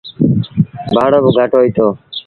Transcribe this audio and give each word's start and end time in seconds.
ڀآڙو 0.95 1.19
با 1.23 1.29
گھٽ 1.37 1.51
هوئيٚتو۔ 1.57 1.87